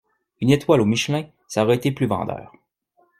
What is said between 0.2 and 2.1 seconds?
Une étoile au Michelin ça aurait été plus